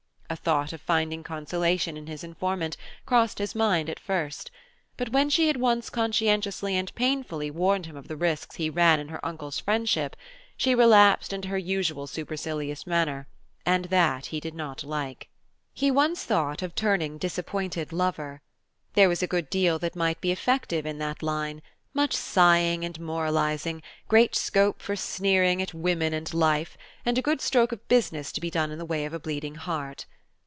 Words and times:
A 0.31 0.37
thought 0.37 0.71
of 0.71 0.79
finding 0.79 1.23
consolation 1.25 1.97
in 1.97 2.07
his 2.07 2.23
informant 2.23 2.77
crossed 3.05 3.37
his 3.39 3.53
mind 3.53 3.89
at 3.89 3.99
first; 3.99 4.49
but 4.95 5.09
when 5.09 5.29
she 5.29 5.47
had 5.47 5.57
once 5.57 5.89
conscientiously 5.89 6.77
and 6.77 6.95
painfully 6.95 7.51
warned 7.51 7.85
him 7.85 7.97
of 7.97 8.07
the 8.07 8.15
risks 8.15 8.55
he 8.55 8.69
ran 8.69 8.97
in 9.01 9.09
her 9.09 9.19
Uncle's 9.25 9.59
friendship 9.59 10.15
she 10.55 10.73
relapsed 10.73 11.33
into 11.33 11.49
her 11.49 11.57
usual 11.57 12.07
supercilious 12.07 12.87
manner, 12.87 13.27
and 13.65 13.85
that 13.91 14.27
he 14.27 14.39
did 14.39 14.53
not 14.55 14.85
like. 14.85 15.27
He 15.73 15.91
once 15.91 16.23
thought 16.23 16.61
of 16.61 16.75
turning 16.75 17.17
disappointed 17.17 17.91
lover. 17.91 18.41
There 18.93 19.09
was 19.09 19.21
a 19.21 19.27
good 19.27 19.49
deal 19.49 19.79
that 19.79 19.97
might 19.97 20.21
be 20.21 20.31
effective 20.31 20.85
in 20.85 20.97
that 20.99 21.21
line: 21.21 21.61
much 21.93 22.15
sighing 22.15 22.85
and 22.85 22.97
moralising, 23.01 23.83
great 24.07 24.33
scope 24.37 24.81
for 24.81 24.95
sneering 24.95 25.61
at 25.61 25.73
women 25.73 26.13
and 26.13 26.33
life, 26.33 26.77
and 27.05 27.17
a 27.17 27.21
good 27.21 27.41
stroke 27.41 27.73
of 27.73 27.85
business 27.89 28.31
to 28.31 28.39
be 28.39 28.49
done 28.49 28.71
in 28.71 28.77
the 28.79 28.85
way 28.85 29.03
of 29.03 29.11
a 29.11 29.19
bleeding 29.19 29.55
heart. 29.55 30.05